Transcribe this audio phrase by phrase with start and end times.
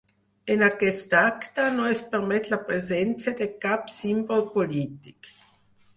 [0.53, 5.35] En aquest acte, no es permet la presència de cap símbol polític.